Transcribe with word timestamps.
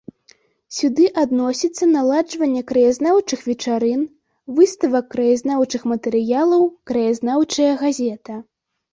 Сюды 0.75 1.03
адносіцца 1.23 1.87
наладжванне 1.89 2.63
краязнаўчых 2.71 3.43
вечарын, 3.49 4.01
выставак 4.59 5.05
краязнаўчых 5.13 5.81
матэрыялаў, 5.91 6.63
краязнаўчая 6.93 7.69
газета. 7.83 8.39